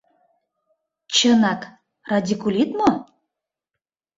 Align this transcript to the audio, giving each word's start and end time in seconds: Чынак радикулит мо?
Чынак 1.13 1.61
радикулит 2.09 2.69
мо? 2.79 2.91